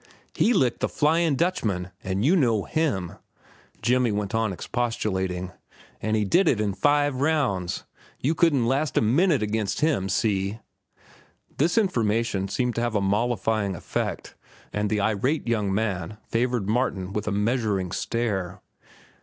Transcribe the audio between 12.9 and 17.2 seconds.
a mollifying effect, and the irate young man favored Martin